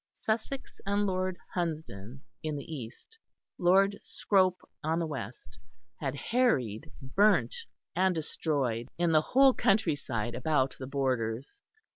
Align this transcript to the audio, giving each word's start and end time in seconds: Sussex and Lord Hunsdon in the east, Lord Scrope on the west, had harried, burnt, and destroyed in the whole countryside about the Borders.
Sussex 0.15 0.81
and 0.83 1.05
Lord 1.05 1.37
Hunsdon 1.53 2.21
in 2.41 2.55
the 2.55 2.65
east, 2.73 3.19
Lord 3.59 3.99
Scrope 4.01 4.57
on 4.83 4.97
the 4.97 5.05
west, 5.05 5.59
had 5.99 6.15
harried, 6.15 6.91
burnt, 7.03 7.53
and 7.95 8.15
destroyed 8.15 8.87
in 8.97 9.11
the 9.11 9.21
whole 9.21 9.53
countryside 9.53 10.33
about 10.33 10.75
the 10.79 10.87
Borders. 10.87 11.61